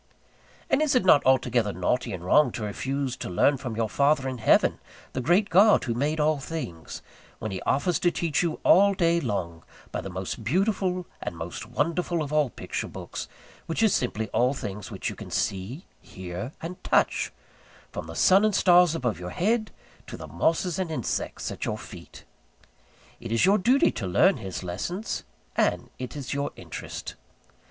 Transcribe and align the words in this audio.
And 0.67 0.81
is 0.81 0.95
it 0.95 1.05
not 1.05 1.23
altogether 1.27 1.71
naughty 1.71 2.11
and 2.11 2.25
wrong 2.25 2.51
to 2.53 2.63
refuse 2.63 3.15
to 3.17 3.29
learn 3.29 3.57
from 3.57 3.75
your 3.75 3.87
Father 3.87 4.27
in 4.27 4.39
Heaven, 4.39 4.79
the 5.13 5.21
Great 5.21 5.51
God 5.51 5.83
who 5.83 5.93
made 5.93 6.19
all 6.19 6.39
things, 6.39 7.03
when 7.37 7.51
he 7.51 7.61
offers 7.67 7.99
to 7.99 8.09
teach 8.09 8.41
you 8.41 8.59
all 8.63 8.95
day 8.95 9.19
long 9.21 9.63
by 9.91 10.01
the 10.01 10.09
most 10.09 10.43
beautiful 10.43 11.05
and 11.21 11.37
most 11.37 11.67
wonderful 11.67 12.23
of 12.23 12.33
all 12.33 12.49
picture 12.49 12.87
books, 12.87 13.27
which 13.67 13.83
is 13.83 13.93
simply 13.93 14.27
all 14.29 14.55
things 14.55 14.89
which 14.89 15.07
you 15.07 15.15
can 15.15 15.29
see, 15.29 15.85
hear, 16.01 16.51
and 16.63 16.83
touch, 16.83 17.31
from 17.91 18.07
the 18.07 18.15
sun 18.15 18.43
and 18.43 18.55
stars 18.55 18.95
above 18.95 19.19
your 19.19 19.29
head 19.29 19.69
to 20.07 20.17
the 20.17 20.25
mosses 20.25 20.79
and 20.79 20.89
insects 20.89 21.51
at 21.51 21.63
your 21.65 21.77
feet? 21.77 22.23
It 23.19 23.31
is 23.31 23.45
your 23.45 23.59
duty 23.59 23.91
to 23.91 24.07
learn 24.07 24.37
His 24.37 24.63
lessons: 24.63 25.25
and 25.55 25.91
it 25.99 26.15
is 26.15 26.33
your 26.33 26.49
interest. 26.55 27.13